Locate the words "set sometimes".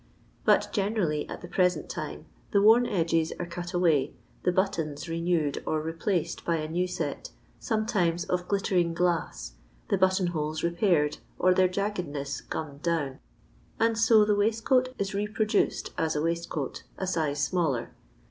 6.87-8.23